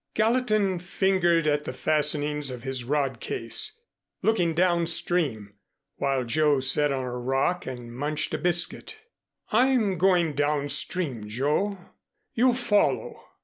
Gallatin 0.15 0.79
fingered 0.79 1.45
at 1.45 1.65
the 1.65 1.73
fastenings 1.73 2.49
of 2.49 2.63
his 2.63 2.83
rod 2.83 3.19
case, 3.19 3.77
looking 4.23 4.55
downstream, 4.55 5.53
while 5.97 6.23
Joe 6.23 6.59
sat 6.59 6.91
on 6.91 7.03
a 7.03 7.19
rock 7.19 7.67
and 7.67 7.93
munched 7.93 8.33
a 8.33 8.39
biscuit. 8.39 8.97
"I'm 9.51 9.99
going 9.99 10.33
downstream, 10.33 11.29
Joe. 11.29 11.77
You 12.33 12.55
follow." 12.55 13.23